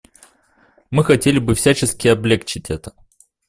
Мы 0.89 1.03
хотели 1.03 1.37
бы 1.37 1.53
всячески 1.53 2.07
облегчить 2.07 2.71
это. 2.71 2.95